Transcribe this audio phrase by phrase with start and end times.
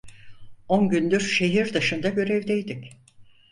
[0.67, 2.97] On gündür şehir dışında görevdeydik.